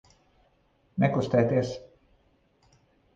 [1.03, 1.73] Nekustēties!